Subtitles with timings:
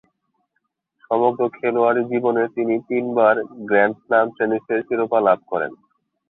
[1.03, 3.35] সমগ্র খেলোয়াড়ী জীবনে তিনি তিনবার
[3.69, 5.71] গ্র্যান্ড স্ল্যাম টেনিসের শিরোপা লাভ করেন।